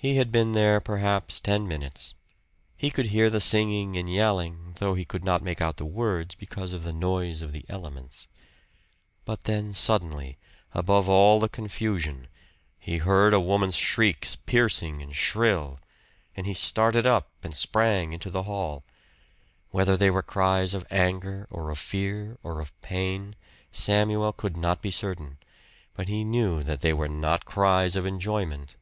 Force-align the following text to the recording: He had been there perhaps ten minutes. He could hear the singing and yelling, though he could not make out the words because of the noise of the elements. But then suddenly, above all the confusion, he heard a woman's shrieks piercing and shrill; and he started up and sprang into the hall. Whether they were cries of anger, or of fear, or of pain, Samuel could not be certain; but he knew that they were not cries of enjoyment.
He 0.00 0.14
had 0.14 0.30
been 0.30 0.52
there 0.52 0.80
perhaps 0.80 1.40
ten 1.40 1.66
minutes. 1.66 2.14
He 2.76 2.88
could 2.88 3.06
hear 3.06 3.28
the 3.28 3.40
singing 3.40 3.96
and 3.96 4.08
yelling, 4.08 4.74
though 4.78 4.94
he 4.94 5.04
could 5.04 5.24
not 5.24 5.42
make 5.42 5.60
out 5.60 5.76
the 5.76 5.84
words 5.84 6.36
because 6.36 6.72
of 6.72 6.84
the 6.84 6.92
noise 6.92 7.42
of 7.42 7.52
the 7.52 7.64
elements. 7.68 8.28
But 9.24 9.42
then 9.42 9.72
suddenly, 9.72 10.38
above 10.72 11.08
all 11.08 11.40
the 11.40 11.48
confusion, 11.48 12.28
he 12.78 12.98
heard 12.98 13.32
a 13.34 13.40
woman's 13.40 13.74
shrieks 13.74 14.36
piercing 14.36 15.02
and 15.02 15.16
shrill; 15.16 15.80
and 16.36 16.46
he 16.46 16.54
started 16.54 17.04
up 17.04 17.32
and 17.42 17.52
sprang 17.52 18.12
into 18.12 18.30
the 18.30 18.44
hall. 18.44 18.84
Whether 19.72 19.96
they 19.96 20.12
were 20.12 20.22
cries 20.22 20.74
of 20.74 20.86
anger, 20.92 21.48
or 21.50 21.70
of 21.70 21.78
fear, 21.80 22.38
or 22.44 22.60
of 22.60 22.70
pain, 22.82 23.34
Samuel 23.72 24.32
could 24.32 24.56
not 24.56 24.80
be 24.80 24.92
certain; 24.92 25.38
but 25.94 26.06
he 26.06 26.22
knew 26.22 26.62
that 26.62 26.82
they 26.82 26.92
were 26.92 27.08
not 27.08 27.44
cries 27.44 27.96
of 27.96 28.06
enjoyment. 28.06 28.76